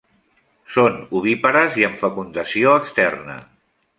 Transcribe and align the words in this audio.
Són 0.75 0.95
ovípares 1.19 1.77
i 1.83 1.85
amb 1.89 2.01
fecundació 2.01 2.75
externa. 2.81 3.39